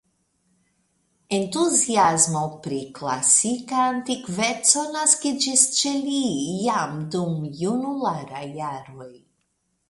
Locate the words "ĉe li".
5.81-6.17